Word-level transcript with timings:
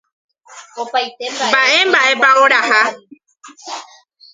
Mba'emba'épa 1.51 2.29
oraha. 2.43 2.81